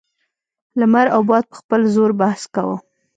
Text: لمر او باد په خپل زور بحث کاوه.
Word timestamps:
لمر 0.79 1.07
او 1.15 1.21
باد 1.29 1.43
په 1.49 1.55
خپل 1.61 1.81
زور 1.95 2.11
بحث 2.21 2.41
کاوه. 2.53 2.77